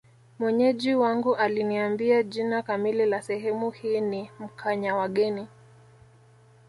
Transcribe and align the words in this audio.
Mwenyeji 0.39 0.95
wangu 0.95 1.35
aliniambia 1.35 2.23
jina 2.23 2.61
kamili 2.61 3.05
la 3.05 3.21
sehemu 3.21 3.71
hii 3.71 4.01
ni 4.01 4.29
Mkanyawageni 4.39 5.47